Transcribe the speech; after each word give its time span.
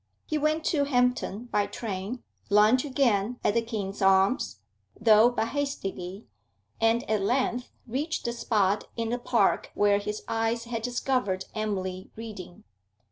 He 0.25 0.35
went 0.35 0.63
to 0.65 0.85
Hampton 0.85 1.45
by 1.51 1.67
train, 1.67 2.23
lunched 2.49 2.85
again 2.85 3.39
at 3.43 3.53
the 3.53 3.61
King's 3.61 4.01
Arms, 4.01 4.61
though 4.99 5.29
but 5.29 5.49
hastily, 5.49 6.25
and 6.79 7.07
at 7.07 7.21
length 7.21 7.69
reached 7.85 8.25
the 8.25 8.33
spot 8.33 8.87
in 8.97 9.09
the 9.09 9.19
park 9.19 9.69
where 9.75 9.99
his 9.99 10.23
eyes 10.27 10.63
had 10.63 10.81
discovered 10.81 11.45
Emily 11.53 12.09
reading. 12.15 12.63